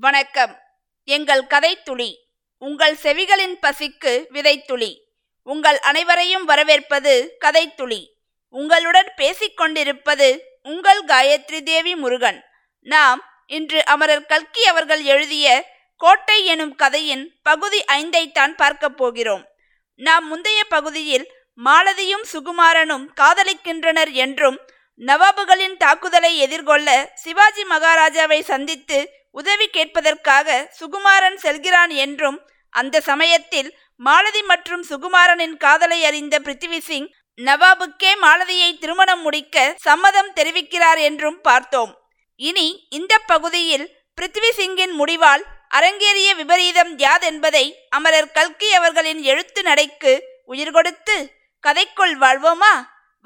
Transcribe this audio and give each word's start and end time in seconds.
வணக்கம். 0.00 0.58
எங்கள் 1.04 1.42
கதைத்துளி 1.42 2.14
உங்கள் 2.58 2.96
செவிகளின் 3.02 3.54
பசிக்கு 3.62 4.26
விதைத்துளி 4.32 4.98
உங்கள் 5.42 5.78
அனைவரையும் 5.78 6.44
வரவேற்பது 6.44 7.36
கதைத்துளி 7.44 8.06
உங்களுடன் 8.48 9.12
பேசிக்கொண்டிருப்பது 9.16 10.38
உங்கள் 10.62 11.04
காயத்ரி 11.04 11.62
தேவி 11.62 11.94
முருகன். 11.94 12.44
நாம் 12.80 13.24
இன்று 13.46 13.84
அமரர் 13.84 14.26
கல்கி 14.26 14.66
அவர்கள் 14.66 15.02
எழுதிய 15.02 15.72
கோட்டை 15.96 16.46
எனும் 16.46 16.74
கதையின் 16.74 17.38
பகுதி 17.42 17.84
ஐந்தைத்தான் 17.84 18.52
பார்க்கப் 18.56 18.96
போகிறோம். 18.96 19.46
நாம் 19.94 20.28
முந்தைய 20.28 20.64
பகுதியில் 20.64 21.32
மாலதியும் 21.64 22.24
சுகுமாரனும் 22.32 23.06
காதலிக்கின்றனர் 23.20 24.12
என்றும் 24.12 24.60
நவாபுகளின் 25.00 25.76
தாக்குதலை 25.76 26.38
எதிர்கொள்ள 26.38 26.88
சிவாஜி 27.14 27.64
மகாராஜாவை 27.64 28.40
சந்தித்து 28.42 28.98
உதவி 29.30 29.66
கேட்பதற்காக 29.72 30.70
சுகுமாரன் 30.80 31.34
செல்கிறான் 31.34 31.90
என்றும் 31.90 32.38
அந்த 32.68 33.00
சமயத்தில் 33.00 33.76
மாலதி 33.96 34.42
மற்றும் 34.42 34.84
சுகுமாரனின் 34.90 35.56
காதலை 35.56 36.04
அறிந்த 36.04 36.38
பிருத்திவி 36.38 36.78
சிங் 36.78 37.08
நவாபுக்கே 37.38 38.12
மாலதியை 38.22 38.78
திருமணம் 38.78 39.20
முடிக்க 39.20 39.74
சம்மதம் 39.80 40.30
தெரிவிக்கிறார் 40.34 41.00
என்றும் 41.00 41.40
பார்த்தோம். 41.40 41.92
இனி 42.36 42.86
இந்த 42.90 43.18
பகுதியில் 43.18 43.86
பிருத்திவி 44.18 44.50
சிங்கின் 44.50 44.94
முடிவால் 45.00 45.42
அரங்கேறிய 45.68 46.34
விபரீதம் 46.36 46.98
யாதென்பதை 46.98 47.64
அமரர் 47.88 48.30
கல்கி 48.30 48.72
அவர்களின் 48.72 49.22
எழுத்து 49.22 49.62
நடைக்கு 49.62 50.12
உயிர் 50.44 50.70
கொடுத்து 50.70 51.16
கதைக்குள் 51.64 52.14
வாழ்வோமா? 52.20 52.72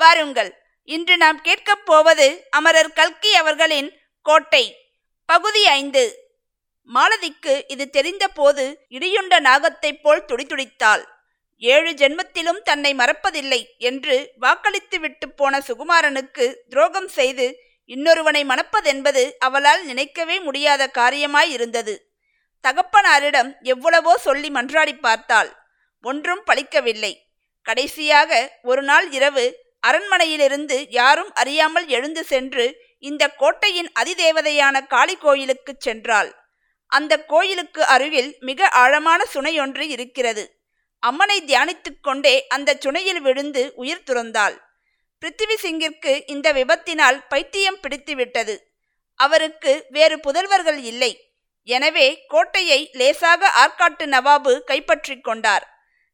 வாருங்கள். 0.00 0.50
இன்று 0.88 1.16
நாம் 1.16 1.41
கேட்கப் 1.41 1.87
போவது 1.87 2.47
அமரர் 2.51 2.92
கல்கி 2.92 3.34
அவர்களின் 3.34 4.01
கோட்டை. 4.23 4.77
பகுதி 5.24 5.66
ஐந்து. 5.66 6.05
மாலதிக்கு 6.88 7.64
இது 7.66 7.91
தெரிந்தபோது 7.92 8.64
இடியுண்ட 8.91 9.41
நாகத்தைப் 9.41 10.01
போல் 10.02 10.24
துடிதுடித்தாள். 10.24 11.03
ஏழு 11.56 11.91
ஜென்மத்திலும் 11.91 12.62
தன்னை 12.62 12.94
மறப்பதில்லை 12.94 13.61
என்று 13.78 14.33
வாக்களித்து 14.36 15.00
விட்டு 15.00 15.31
போன 15.31 15.59
சுகுமாரனுக்கு 15.59 16.55
துரோகம் 16.69 17.09
செய்து 17.09 17.61
இன்னொருவனை 17.86 18.44
மணப்பதென்பது 18.44 19.33
அவளால் 19.39 19.84
நினைக்கவே 19.84 20.41
முடியாத 20.41 20.91
காரியமாயிருந்தது. 20.94 21.97
தகப்பனாரிடம் 22.64 23.53
எவ்வளவோ 23.62 24.19
சொல்லி 24.19 24.48
மன்றாடி 24.48 24.98
பார்த்தாள். 25.00 25.53
ஒன்றும் 26.05 26.44
பழிக்கவில்லை. 26.47 27.14
கடைசியாக 27.62 28.59
ஒரு 28.62 28.83
நாள் 28.83 29.11
இரவு 29.11 29.66
அரண்மனையிலிருந்து 29.83 30.77
யாரும் 30.91 31.33
அறியாமல் 31.34 31.87
எழுந்து 31.97 32.23
சென்று 32.25 32.67
இந்த 33.09 33.25
கோட்டையின் 33.41 33.91
அதிதேவதையான 34.01 34.77
காளி 34.87 35.17
கோயிலுக்கு 35.17 35.73
சென்றாள். 35.87 36.31
அந்த 36.93 37.12
கோயிலுக்கு 37.33 37.83
அருகில் 37.95 38.31
மிக 38.41 38.69
ஆழமான 38.83 39.21
சுனையொன்று 39.34 39.84
இருக்கிறது. 39.95 40.45
அம்மனை 41.03 41.39
தியானித்து 41.41 41.91
கொண்டே 42.01 42.34
அந்த 42.47 42.77
சுனையில் 42.84 43.21
விழுந்து 43.27 43.62
உயிர் 43.75 44.06
துறந்தாள். 44.06 44.56
பிருத்திவி 45.23 45.56
சிங்கிற்கு 45.62 46.12
இந்த 46.27 46.49
விபத்தினால் 46.53 47.19
பைத்தியம் 47.29 47.81
பிடித்துவிட்டது. 47.83 48.55
அவருக்கு 49.21 49.73
வேறு 49.89 50.17
புதல்வர்கள் 50.27 50.81
இல்லை. 50.91 51.12
எனவே 51.69 52.09
கோட்டையை 52.27 52.81
லேசாக 52.93 53.51
ஆற்காட்டு 53.62 54.05
நவாபு 54.06 54.53
கைப்பற்றி 54.71 55.17
கொண்டார். 55.21 55.65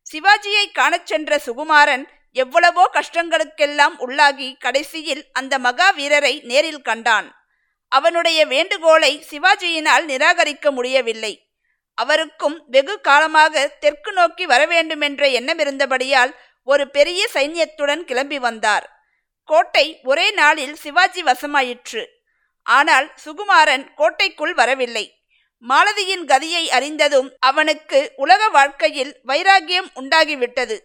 சிவாஜியை 0.06 0.64
காணச் 0.78 1.06
சென்ற 1.06 1.38
சுகுமாரன் 1.46 2.04
எவ்வளவோ 2.34 2.84
கஷ்டங்களுக்கெல்லாம் 2.92 3.96
உள்ளாகி 3.98 4.48
கடைசியில் 4.58 5.24
அந்த 5.32 5.58
மகா 5.58 5.90
வீரரை 5.90 6.34
நேரில் 6.50 6.82
கண்டான். 6.82 7.28
அவனுடைய 7.88 8.46
வேண்டுகோளை 8.46 9.12
சிவாஜியினால் 9.30 10.04
நிராகரிக்க 10.04 10.70
முடியவில்லை. 10.70 11.34
அவருக்கும் 11.98 12.56
வெகு 12.66 12.94
காலமாக 13.00 13.68
தெற்கு 13.80 14.12
நோக்கி 14.12 14.44
வரவேண்டுமென்ற 14.46 15.24
எண்ணம் 15.30 15.58
இருந்தபடியால் 15.58 16.32
ஒரு 16.62 16.84
பெரிய 16.88 17.28
சைன்யத்துடன் 17.34 18.02
கிளம்பி 18.04 18.38
வந்தார். 18.38 18.86
கோட்டை 19.48 19.86
ஒரே 20.02 20.26
நாளில் 20.30 20.74
சிவாஜி 20.74 21.22
வசமாயிற்று. 21.22 22.02
ஆனால் 22.66 23.06
சுகுமாரன் 23.24 23.84
கோட்டைக்குள் 23.94 24.54
வரவில்லை. 24.54 25.06
மாலதியின் 25.64 26.24
கதியை 26.26 26.64
அறிந்ததும் 26.68 27.28
அவனுக்கு 27.40 28.00
உலக 28.16 28.48
வாழ்க்கையில் 28.48 29.12
வைராகியம் 29.26 29.90
உண்டாகிவிட்டது. 30.00 30.76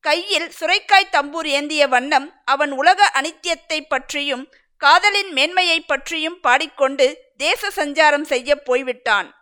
கையில் 0.00 0.52
சுரைக்காய் 0.60 1.08
தம்பூர் 1.12 1.46
ஏந்திய 1.46 1.86
வண்ணம் 1.86 2.42
அவன் 2.44 2.70
உலக 2.70 3.10
அனித்தியத்தை 3.14 3.84
பற்றியும் 3.88 4.52
காதலின் 4.76 5.32
மேன்மையை 5.32 5.80
பற்றியும் 5.80 6.40
பாடிக்கொண்டு 6.40 7.22
தேச 7.36 7.84
சஞ்சாரம் 7.84 8.22
செய்ய 8.22 8.56
போய்விட்டான். 8.56 9.34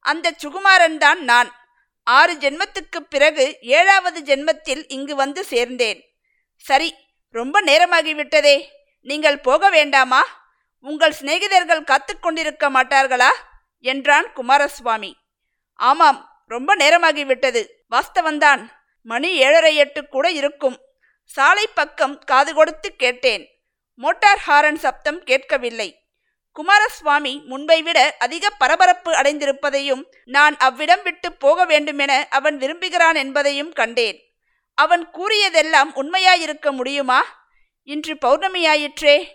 அந்த 0.00 0.34
சுகுமாரன் 0.42 0.96
தான் 0.96 1.24
நான். 1.24 1.54
ஆறு 2.04 2.34
ஜென்மத்துக்குப் 2.34 3.08
பிறகு 3.08 3.58
ஏழாவது 3.60 4.22
ஜென்மத்தில் 4.22 4.84
இங்கு 4.88 5.16
வந்து 5.16 5.46
சேர்ந்தேன். 5.50 6.02
சரி 6.56 6.94
ரொம்ப 7.30 7.62
நேரமாகிவிட்டதே. 7.62 8.64
நீங்கள் 9.02 9.40
போக 9.40 9.70
வேண்டாமா? 9.70 10.24
உங்கள் 10.80 11.14
சிநேகிதர்கள் 11.20 11.84
காத்து 11.84 12.20
கொண்டிருக்க 12.20 12.70
மாட்டார்களா? 12.70 13.28
என்றான் 13.80 14.32
குமாரசுவாமி. 14.32 15.16
ஆமாம் 15.74 16.42
ரொம்ப 16.46 16.76
நேரமாகிவிட்டது. 16.76 17.66
வாஸ்தவந்தான். 17.90 18.68
மணி 19.06 19.28
ஏழரை 19.36 19.76
எட்டு 19.76 20.06
கூட 20.06 20.30
இருக்கும். 20.30 20.80
சாலை 21.24 21.66
பக்கம் 21.74 22.18
காது 22.18 22.54
கொடுத்து 22.54 22.96
கேட்டேன். 22.96 23.44
மோட்டார் 23.94 24.38
ஹாரன் 24.38 24.76
சப்தம் 24.76 25.22
கேட்கவில்லை. 25.22 26.02
குமாரசுவாமி 26.52 27.42
முன்பை 27.44 27.82
விட 27.82 28.16
அதிக 28.18 28.50
பரபரப்பு 28.50 29.12
அடைந்திருப்பதையும் 29.12 30.02
நான் 30.24 30.56
அவ்விடம் 30.56 31.02
விட்டு 31.02 31.32
போக 31.32 31.64
வேண்டுமென 31.64 32.26
அவன் 32.30 32.56
விரும்புகிறான் 32.56 33.14
என்பதையும் 33.14 33.72
கண்டேன். 33.72 34.18
அவன் 34.74 35.10
கூறியதெல்லாம் 35.10 35.90
உண்மையாயிருக்க 35.94 36.70
முடியுமா? 36.70 37.20
இன்று 37.82 38.14
பௌர்ணமியாயிற்றே. 38.14 39.26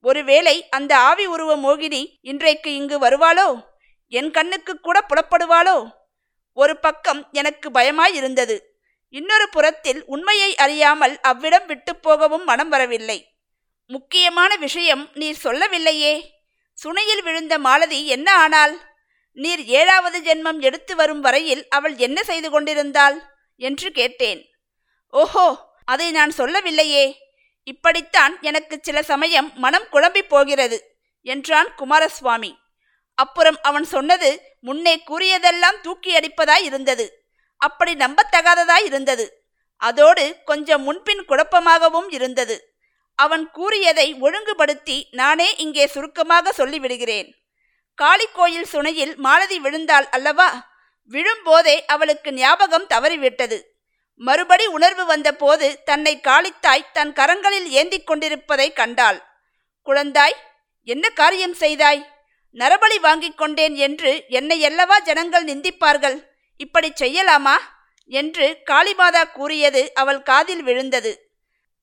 ஒருவேளை 0.00 0.68
அந்த 0.68 0.96
ஆவி 0.96 1.26
உருவ 1.26 1.56
மோகினி 1.56 2.18
இன்றைக்கு 2.20 2.74
இங்கு 2.74 2.98
வருவாளோ? 2.98 3.62
என் 4.08 4.30
கண்ணுக்கு 4.30 4.80
கூட 4.80 5.06
புலப்படுவாளோ? 5.08 5.90
ஒரு 6.52 6.76
பக்கம் 6.76 7.28
எனக்கு 7.32 7.70
பயமாயிருந்தது. 7.70 8.68
இன்னொரு 9.10 9.48
புறத்தில் 9.48 10.04
உண்மையை 10.04 10.56
அறியாமல் 10.56 11.20
அவ்விடம் 11.20 11.66
விட்டு 11.66 11.96
போகவும் 11.96 12.44
மனம் 12.44 12.68
வரவில்லை. 12.68 13.18
முக்கியமான 13.86 14.56
விஷயம் 14.56 15.10
நீர் 15.14 15.40
சொல்லவில்லையே. 15.44 16.14
சுனையில் 16.78 17.22
விழுந்த 17.22 17.58
மாலதி 17.58 18.06
என்ன 18.06 18.34
ஆனால் 18.34 18.80
நீர் 19.32 19.64
ஏழாவது 19.64 20.18
ஜென்மம் 20.20 20.60
எடுத்து 20.60 20.96
வரும் 20.96 21.20
வரையில் 21.20 21.68
அவள் 21.68 21.96
என்ன 21.96 22.22
செய்து 22.22 22.50
கொண்டிருந்தாள்? 22.50 23.16
என்று 23.56 23.92
கேட்டேன். 23.92 24.40
ஓஹோ 25.08 25.46
அதை 25.84 26.10
நான் 26.10 26.30
சொல்லவில்லையே. 26.30 27.04
இப்படித்தான் 27.62 28.34
எனக்கு 28.40 28.78
சில 28.82 29.02
சமயம் 29.02 29.52
மனம் 29.54 29.86
குழம்பி 29.92 30.22
போகிறது 30.28 30.78
என்றான் 31.22 31.74
குமாரசுவாமி. 31.76 32.52
அப்புறம் 33.14 33.58
அவன் 33.62 33.84
சொன்னது 33.84 34.30
முன்னே 34.60 35.02
கூறியதெல்லாம் 35.10 35.80
தூக்கி 35.82 36.16
அடிப்பதாய் 36.16 36.64
இருந்தது. 36.64 37.06
அப்படி 37.66 37.92
நம்பத்தகாததாய் 37.94 38.84
இருந்தது. 38.84 39.26
அதோடு 39.76 40.24
கொஞ்சம் 40.44 40.82
முன்பின் 40.82 41.22
குழப்பமாகவும் 41.28 42.08
இருந்தது. 42.08 42.56
அவன் 43.18 43.50
கூறியதை 43.50 44.14
ஒழுங்குபடுத்தி 44.20 44.96
நானே 45.10 45.48
இங்கே 45.56 45.86
சுருக்கமாக 45.86 46.52
சொல்லிவிடுகிறேன். 46.56 47.28
காளிக்கோயில் 47.98 48.68
சுனையில் 48.72 49.14
மாலதி 49.16 49.58
விழுந்தாள் 49.58 50.06
அல்லவா? 50.10 50.48
விழும்போதே 51.12 51.76
அவளுக்கு 51.86 52.30
ஞாபகம் 52.32 52.86
தவறிவிட்டது. 52.88 53.58
மறுபடி 54.20 54.66
உணர்வு 54.66 55.04
வந்தபோது 55.06 55.66
தன்னை 55.84 56.20
காளித்தாய் 56.28 56.88
தன் 56.92 57.12
கரங்களில் 57.12 57.68
ஏந்திக் 57.80 58.06
கொண்டிருப்பதை 58.06 58.72
கண்டாள். 58.72 59.18
குழந்தாய் 59.86 60.36
என்ன 60.88 61.08
காரியம் 61.10 61.54
செய்தாய்? 61.54 62.02
நரபலி 62.56 62.98
வாங்கிக் 63.00 63.38
கொண்டேன் 63.38 63.74
என்று 63.86 64.24
என்னை 64.28 64.58
அல்லவா 64.64 64.98
ஜனங்கள் 64.98 65.44
நிந்திப்பார்கள்? 65.44 66.18
இப்படி 66.60 66.88
செய்யலாமா? 67.00 67.56
என்று 68.10 68.46
காளிமாதா 68.70 69.22
கூறியது 69.32 69.82
அவள் 69.94 70.22
காதில் 70.22 70.62
விழுந்தது. 70.62 71.12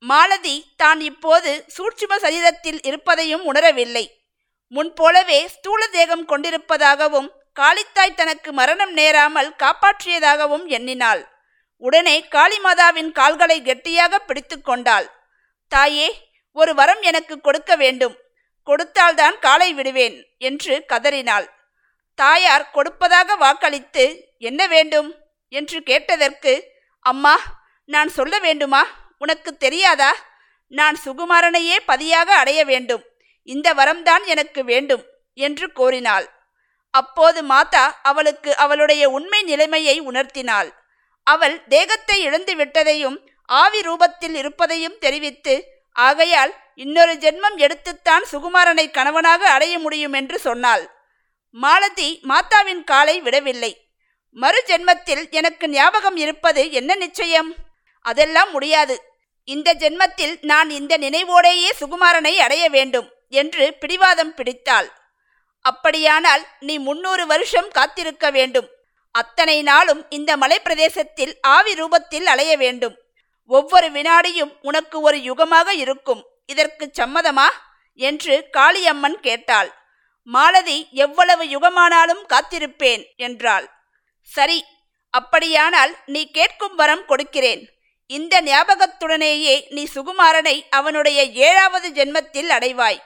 மாலதி 0.04 0.56
தான் 0.76 1.00
இப்போது 1.02 1.52
சூட்சும 1.68 2.18
சரீரத்தில் 2.18 2.80
இருப்பதையும் 2.84 3.44
உணரவில்லை. 3.54 4.06
முன்போலவே 4.74 5.40
ஸ்தூல 5.48 5.82
தேகம் 5.88 6.26
கொண்டிருப்பதாகவும் 6.26 7.30
காளித்தாய் 7.60 8.16
தனக்கு 8.16 8.50
மரணம் 8.54 8.94
நேராமல் 8.94 9.52
காப்பாற்றியதாகவும் 9.64 10.66
எண்ணினாள். 10.68 11.22
உடனே 11.84 12.18
காளிமாதாவின் 12.36 13.12
கால்களை 13.12 13.58
கெட்டியாக 13.62 14.20
பிடித்து 14.20 14.58
கொண்டாள். 14.62 15.08
தாயே 15.72 16.08
ஒரு 16.58 16.72
வரம் 16.76 17.02
எனக்கு 17.02 17.36
கொடுக்க 17.42 17.72
வேண்டும். 17.76 18.16
கொடுத்தால்தான் 18.68 19.36
காலை 19.40 19.70
விடுவேன் 19.74 20.18
என்று 20.38 20.74
கதறினாள். 20.88 21.48
தாயார் 22.18 22.72
கொடுப்பதாக 22.72 23.36
வாக்களித்து 23.36 24.06
என்ன 24.50 24.62
வேண்டும் 24.68 25.10
என்று 25.54 25.78
கேட்டதற்கு 25.84 26.54
அம்மா 27.06 27.36
நான் 27.90 28.10
சொல்ல 28.10 28.36
வேண்டுமா? 28.40 28.82
உனக்கு 29.18 29.52
தெரியாதா? 29.58 30.10
நான் 30.72 30.96
சுகுமாரனையே 31.06 31.78
பதியாக 31.86 32.30
அடைய 32.36 32.60
வேண்டும். 32.66 33.04
இந்த 33.48 33.68
வரம்தான் 33.74 34.24
எனக்கு 34.26 34.62
வேண்டும் 34.64 35.04
என்று 35.38 35.68
கோரினாள். 35.76 36.28
அப்போது 36.94 37.40
மாதா 37.44 37.86
அவளுக்கு 38.02 38.52
அவளுடைய 38.56 39.04
உண்மை 39.10 39.42
நிலைமையை 39.44 39.96
உணர்த்தினாள். 40.10 40.70
அவள் 41.28 41.56
தேகத்தை 41.68 42.18
இழந்து 42.28 42.54
விட்டதையும் 42.56 43.18
ஆவி 43.50 43.80
ரூபத்தில் 43.82 44.36
இருப்பதையும் 44.36 45.00
தெரிவித்து 45.00 45.56
ஆகையால் 45.96 46.54
இன்னொரு 46.76 47.14
ஜென்மம் 47.24 47.58
எடுத்துத்தான் 47.66 48.26
சுகுமாரனை 48.32 48.86
கணவனாக 48.92 49.42
அடைய 49.50 49.76
முடியும் 49.80 50.14
என்று 50.14 50.38
சொன்னாள். 50.40 50.84
மாலதி 51.52 52.20
மாதாவின் 52.24 52.84
காலை 52.84 53.22
விடவில்லை. 53.22 53.88
மறு 54.32 54.64
ஜென்மத்தில் 54.66 55.30
எனக்கு 55.30 55.70
ஞாபகம் 55.70 56.16
இருப்பது 56.16 56.72
என்ன 56.72 56.96
நிச்சயம்? 56.96 57.56
அதெல்லாம் 58.02 58.52
முடியாது. 58.52 59.02
இந்த 59.44 59.76
ஜென்மத்தில் 59.76 60.38
நான் 60.42 60.70
இந்த 60.70 60.98
நினைவோடேயே 60.98 61.70
சுகுமாரனை 61.80 62.36
அடைய 62.36 62.70
வேண்டும் 62.70 63.12
என்று 63.30 63.74
பிடிவாதம் 63.74 64.34
பிடித்தாள். 64.34 64.92
அப்படியானால் 65.62 66.48
நீ 66.60 66.78
முன்னூறு 66.78 67.26
வருஷம் 67.26 67.70
காத்திருக்க 67.70 68.32
வேண்டும். 68.32 68.70
அத்தனை 69.12 69.62
நாளும் 69.62 70.10
இந்த 70.10 70.38
மலைப்பிரதேசத்தில் 70.38 71.34
ஆவி 71.42 71.74
ரூபத்தில் 71.74 72.26
அலைய 72.26 72.58
வேண்டும். 72.58 72.98
ஒவ்வொரு 73.46 73.92
வினாடியும் 73.92 74.58
உனக்கு 74.62 75.02
ஒரு 75.02 75.18
யுகமாக 75.18 75.70
இருக்கும். 75.70 76.28
இதற்கு 76.46 76.92
சம்மதமா? 76.98 77.48
என்று 77.96 78.48
காளியம்மன் 78.54 79.14
கேட்டாள். 79.14 79.87
மாலதி 80.36 80.78
எவ்வளவு 81.06 81.44
யுகமானாலும் 81.46 82.24
காத்திருப்பேன் 82.34 83.04
என்றாள். 83.16 83.68
சரி 84.30 84.60
அப்படியானால் 85.14 85.94
நீ 86.06 86.22
கேட்கும் 86.38 86.76
வரம் 86.76 87.06
கொடுக்கிறேன். 87.06 87.62
இந்த 88.06 88.42
ஞாபகத்துடனேயே 88.42 89.56
நீ 89.76 89.84
சுகுமாரனை 89.96 90.56
அவனுடைய 90.70 91.20
ஏழாவது 91.48 91.88
ஜென்மத்தில் 91.90 92.50
அடைவாய். 92.58 93.00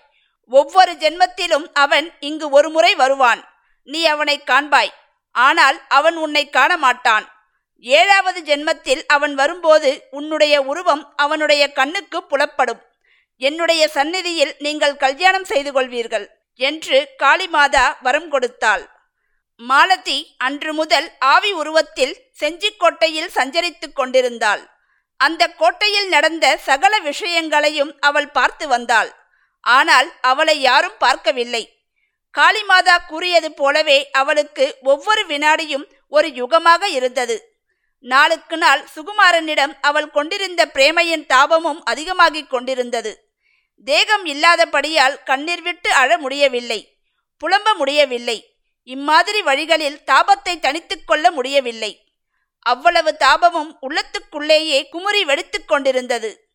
ஒவ்வொரு 0.51 0.94
ஜென்மத்திலும் 1.03 1.68
அவன் 1.73 2.07
இங்கு 2.19 2.47
ஒரு 2.50 2.69
முறை 2.69 2.95
வருவான். 2.95 3.41
நீ 3.88 4.01
அவனை 4.06 4.38
காண்பாய். 4.51 4.91
ஆனால் 5.35 5.77
அவன் 5.88 6.15
உன்னை 6.15 6.44
காண 6.50 6.71
மாட்டான் 6.77 7.25
ஏழாவது 7.83 8.39
ஜென்மத்தில் 8.50 9.03
அவன் 9.06 9.33
வரும்போது 9.35 9.91
உன்னுடைய 10.12 10.56
உருவம் 10.62 11.03
அவனுடைய 11.15 11.63
கண்ணுக்கு 11.71 12.19
புலப்படும். 12.23 12.81
என்னுடைய 13.41 13.83
சந்நிதியில் 13.88 14.53
நீங்கள் 14.59 15.01
கல்யாணம் 15.03 15.50
செய்து 15.51 15.71
கொள்வீர்கள். 15.71 16.27
என்று 16.69 16.98
காளிமாதா 17.24 17.86
வரம் 18.06 18.30
கொடுத்தாள். 18.30 18.84
மாலதி 19.62 20.19
அன்று 20.38 20.72
முதல் 20.74 21.08
ஆவி 21.34 21.52
உருவத்தில் 21.54 22.16
செஞ்சிக்கோட்டையில் 22.42 23.34
சஞ்சரித்துக் 23.36 23.98
கொண்டிருந்தாள். 24.00 24.63
அந்த 25.19 25.44
கோட்டையில் 25.60 26.10
நடந்த 26.10 26.46
சகல 26.68 26.94
விஷயங்களையும் 27.10 27.92
அவள் 28.00 28.30
பார்த்து 28.38 28.66
வந்தாள். 28.68 29.12
ஆனால் 29.63 30.08
அவளை 30.22 30.56
யாரும் 30.62 30.98
பார்க்கவில்லை. 30.98 31.63
காளிமாதா 32.36 32.96
கூறியது 33.07 33.50
போலவே 33.52 34.00
அவளுக்கு 34.19 34.66
ஒவ்வொரு 34.92 35.24
வினாடியும் 35.25 35.86
ஒரு 36.07 36.28
யுகமாக 36.40 36.84
இருந்தது. 36.98 37.36
நாளுக்கு 38.06 38.57
நாள் 38.57 38.81
சுகுமாரனிடம் 38.94 39.74
அவள் 39.81 40.10
கொண்டிருந்த 40.16 40.62
பிரேமையின் 40.75 41.25
தாபமும் 41.34 41.81
அதிகமாகிக் 41.84 42.50
கொண்டிருந்தது. 42.50 43.12
தேகம் 43.83 44.25
இல்லாதபடியால் 44.25 45.24
கண்ணீர் 45.24 45.62
விட்டு 45.62 45.94
அழ 45.94 46.18
முடியவில்லை. 46.18 46.98
புலம்ப 47.42 47.75
முடியவில்லை. 47.75 48.56
இம்மாதிரி 48.83 49.42
வழிகளில் 49.42 50.00
தாபத்தை 50.12 50.60
தனித்து 50.60 51.04
கொள்ள 51.04 51.31
முடியவில்லை. 51.31 52.06
அவ்வளவு 52.60 53.18
தாபமும் 53.19 53.78
உள்ளத்துக்குள்ளேயே 53.81 54.89
குமுறி 54.89 55.25
வெடித்து 55.25 55.66
கொண்டிருந்தது. 55.66 56.50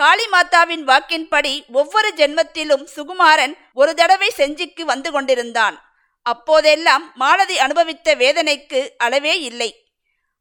காளிமாதாவின் 0.00 0.84
வாக்கின்படி 0.86 1.66
ஒவ்வொரு 1.72 2.12
ஜென்மத்திலும் 2.16 2.88
சுகுமாரன் 2.96 3.56
ஒரு 3.72 3.94
தடவை 3.94 4.32
செஞ்சிக்கு 4.36 4.82
வந்து 4.82 5.10
கொண்டிருந்தான். 5.10 5.82
அப்போதெல்லாம் 6.22 7.12
மாலதி 7.14 7.58
அனுபவித்த 7.58 8.14
வேதனைக்கு 8.14 8.90
அளவே 8.98 9.40
இல்லை. 9.40 9.86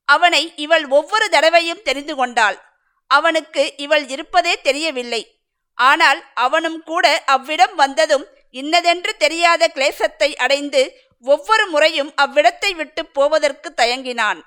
அவனை 0.05 0.53
இவள் 0.55 0.87
ஒவ்வொரு 0.87 1.29
தடவையும் 1.29 1.81
தெரிந்து 1.81 2.15
கொண்டாள். 2.15 2.61
அவனுக்கு 3.07 3.73
இவள் 3.77 4.07
இருப்பதே 4.07 4.61
தெரியவில்லை. 4.61 5.38
ஆனால் 5.79 6.19
அவனும் 6.45 6.79
கூட 6.83 7.05
அவ்விடம் 7.25 7.75
வந்ததும் 7.75 8.25
இன்னதென்று 8.49 9.11
தெரியாத 9.17 9.63
கிளேசத்தை 9.67 10.29
அடைந்து 10.35 10.81
ஒவ்வொரு 11.25 11.65
முறையும் 11.67 12.11
அவ்விடத்தை 12.15 12.71
விட்டு 12.75 13.01
போவதற்கு 13.17 13.69
தயங்கினான். 13.81 14.39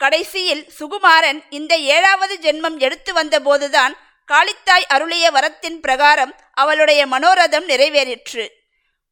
கடைசியில் 0.00 0.64
சுகுமாரன் 0.78 1.40
இந்த 1.48 1.72
ஏழாவது 1.94 2.34
ஜென்மம் 2.36 2.78
எடுத்து 2.78 3.12
வந்தபோதுதான் 3.12 3.94
காளித்தாய் 4.28 4.86
அருளிய 4.88 5.26
வரத்தின் 5.30 5.78
பிரகாரம் 5.80 6.32
அவளுடைய 6.52 7.00
மனோரதம் 7.06 7.66
நிறைவேறிற்று. 7.68 8.44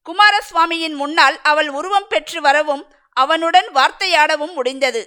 குமாரசுவாமியின் 0.07 0.97
முன்னால் 1.01 1.37
அவள் 1.43 1.71
உருவம் 1.71 2.09
பெற்று 2.09 2.41
வரவும் 2.41 2.85
அவனுடன் 3.17 3.69
வார்த்தையாடவும் 3.75 4.55
முடிந்தது. 4.55 5.03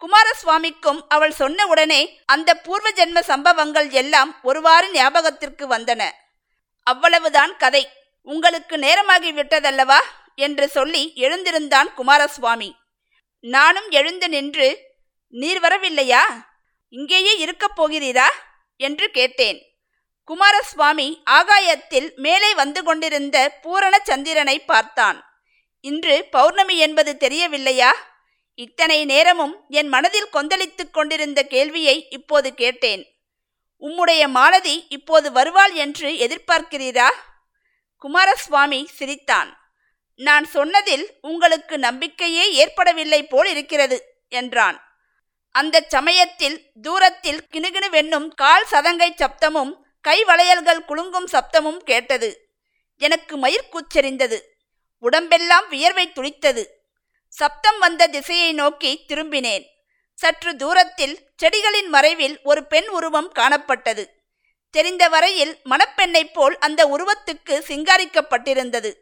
குமாரசுவாமிக்கும் 0.00 1.00
அவள் 1.08 1.30
சொன்ன 1.30 1.66
உடனே 1.66 2.20
அந்த 2.26 2.54
பூர்வ 2.54 2.90
ஜென்ம 2.90 3.20
சம்பவங்கள் 3.20 3.90
எல்லாம் 3.90 4.38
ஒருவாறு 4.42 4.90
ஞாபகத்திற்கு 4.90 5.68
வந்தன. 5.68 6.10
அவ்வளவுதான் 6.82 7.56
கதை. 7.56 7.88
உங்களுக்கு 8.22 8.78
நேரமாகி 8.78 9.32
விட்டதல்லவா? 9.32 9.98
என்று 10.34 10.68
சொல்லி 10.68 11.12
எழுந்திருந்தான் 11.16 11.94
குமாரசுவாமி. 11.94 12.74
நானும் 13.40 13.90
எழுந்து 13.90 14.28
நின்று 14.28 14.80
நீர் 15.28 15.60
வரவில்லையா? 15.60 16.20
இங்கேயே 16.88 17.36
இருக்கப் 17.36 17.82
போகிறீரா? 17.82 18.26
என்று 18.76 19.10
கேட்டேன். 19.10 19.78
குமாரசுவாமி 20.24 21.22
ஆகாயத்தில் 21.30 22.12
மேலே 22.16 22.54
வந்து 22.54 22.82
கொண்டிருந்த 22.82 23.58
பூரண 23.62 23.98
சந்திரனை 23.98 24.58
பார்த்தான். 24.58 25.24
இன்று 25.80 26.26
பௌர்ணமி 26.30 26.78
என்பது 26.78 27.16
தெரியவில்லையா? 27.16 27.94
இத்தனை 28.58 29.04
நேரமும் 29.04 29.64
என் 29.68 29.88
மனதில் 29.88 30.28
கொந்தளித்துக் 30.28 30.92
கொண்டிருந்த 30.92 31.42
கேள்வியை 31.42 32.08
இப்போது 32.08 32.54
கேட்டேன். 32.54 33.06
உம்முடைய 33.80 34.28
மாலதி 34.28 34.86
இப்போது 34.88 35.32
வருவாள் 35.32 35.74
என்று 35.74 36.10
எதிர்பார்க்கிறீரா? 36.10 37.08
குமாரசுவாமி 37.96 38.86
சிரித்தான். 38.86 39.50
நான் 40.14 40.44
சொன்னதில் 40.44 41.18
உங்களுக்கு 41.20 41.78
நம்பிக்கையே 41.78 42.52
ஏற்படவில்லை 42.52 43.26
போல் 43.26 43.48
இருக்கிறது 43.48 44.24
என்றான். 44.28 44.78
அந்த 45.50 45.84
சமயத்தில் 45.88 46.70
தூரத்தில் 46.82 47.42
கிணுகிணுவென்னும் 47.52 48.28
கால் 48.34 48.66
சதங்கை 48.70 49.10
சப்தமும் 49.14 49.72
கை 50.00 50.24
வளையல்கள் 50.24 50.84
குலுங்கும் 50.84 51.28
சப்தமும் 51.32 51.76
கேட்டது. 51.76 52.30
எனக்கு 52.96 53.36
மயிர்கூச்செறிந்தது 53.36 54.38
உடம்பெல்லாம் 54.98 55.68
வியர்வை 55.68 56.12
துளித்தது 56.12 56.75
சப்தம் 57.28 57.78
வந்த 57.78 58.06
திசையை 58.06 58.52
நோக்கி 58.52 59.04
திரும்பினேன். 59.08 59.64
சற்று 60.14 60.56
தூரத்தில் 60.56 61.18
செடிகளின் 61.42 61.86
மறைவில் 61.86 62.40
ஒரு 62.42 62.64
பெண் 62.64 62.88
உருவம் 62.88 63.32
காணப்பட்டது. 63.34 64.04
தெரிந்த 64.70 65.08
வரையில் 65.08 65.58
மணப்பெண்ணைப் 65.64 66.32
போல் 66.32 66.58
அந்த 66.58 66.86
உருவத்துக்கு 66.86 67.64
சிங்காரிக்கப்பட்டிருந்தது. 67.68 68.92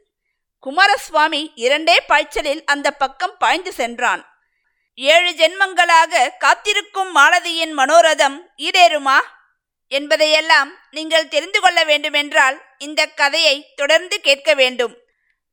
குமாரசுவாமி 0.59 1.53
இரண்டே 1.55 2.01
பாய்ச்சலில் 2.01 2.65
அந்த 2.65 2.91
பக்கம் 2.91 3.37
பாய்ந்து 3.39 3.73
சென்றான். 3.73 4.29
ஏழு 4.95 5.31
ஜென்மங்களாக 5.31 6.31
காத்திருக்கும் 6.39 7.17
மாலதியின் 7.17 7.79
மனோரதம் 7.79 8.41
ஈடேறுமா? 8.57 9.17
என்பதையெல்லாம் 9.89 10.79
நீங்கள் 10.91 11.29
தெரிந்து 11.29 11.61
கொள்ள 11.61 11.85
வேண்டுமென்றால் 11.85 12.63
இந்த 12.79 13.07
கதையை 13.07 13.73
தொடர்ந்து 13.75 14.21
கேட்க 14.21 14.55
வேண்டும். 14.55 15.04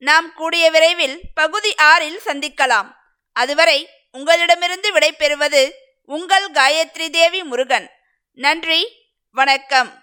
நாம் 0.02 0.34
கூடிய 0.34 0.72
விரைவில் 0.72 1.20
பகுதி 1.34 1.76
ஆறில் 1.76 2.22
சந்திக்கலாம். 2.26 2.96
அதுவரை 3.32 3.90
உங்களிடமிருந்து 4.12 4.94
விடைபெறுவது 4.94 5.72
உங்கள் 6.06 6.52
காயத்ரி 6.52 7.10
தேவி 7.10 7.44
முருகன். 7.44 7.92
நன்றி 8.34 9.10
வணக்கம். 9.32 10.01